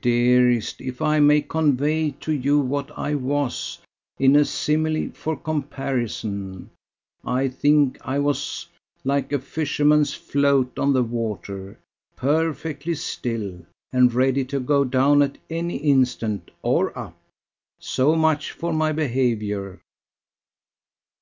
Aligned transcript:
"Dearest, 0.00 0.80
if 0.80 1.02
I 1.02 1.20
may 1.20 1.42
convey 1.42 2.12
to 2.20 2.32
you 2.32 2.58
what 2.58 2.90
I 2.98 3.14
was, 3.14 3.78
in 4.18 4.34
a 4.34 4.46
simile 4.46 5.10
for 5.12 5.36
comparison: 5.36 6.70
I 7.22 7.48
think 7.48 7.98
I 8.00 8.18
was 8.18 8.66
like 9.04 9.30
a 9.30 9.38
fisherman's 9.38 10.14
float 10.14 10.78
on 10.78 10.94
the 10.94 11.02
water, 11.02 11.78
perfectly 12.16 12.94
still, 12.94 13.60
and 13.92 14.14
ready 14.14 14.42
to 14.46 14.58
go 14.58 14.84
down 14.84 15.20
at 15.20 15.36
any 15.50 15.76
instant, 15.76 16.50
or 16.62 16.98
up. 16.98 17.18
So 17.78 18.14
much 18.16 18.52
for 18.52 18.72
my 18.72 18.92
behaviour." 18.92 19.80